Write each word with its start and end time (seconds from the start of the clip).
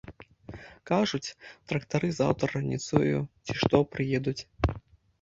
Кажуць, 0.91 1.35
трактары 1.73 2.09
заўтра 2.23 2.45
раніцою, 2.57 3.23
ці 3.45 3.51
што, 3.63 3.87
прыедуць. 3.97 4.39